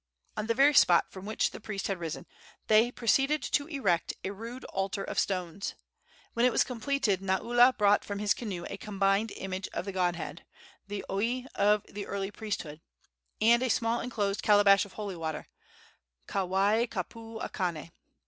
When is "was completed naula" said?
6.51-7.77